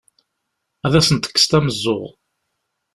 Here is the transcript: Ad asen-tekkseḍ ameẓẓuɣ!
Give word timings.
Ad 0.85 0.93
asen-tekkseḍ 0.99 1.53
ameẓẓuɣ! 1.59 2.07